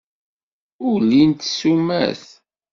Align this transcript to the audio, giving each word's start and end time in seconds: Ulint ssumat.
Ulint 0.89 1.41
ssumat. 1.49 2.23